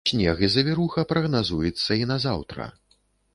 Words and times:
Снег 0.09 0.39
і 0.45 0.47
завіруха 0.53 1.03
прагназуецца 1.11 1.99
і 2.01 2.09
на 2.13 2.19
заўтра. 2.25 2.69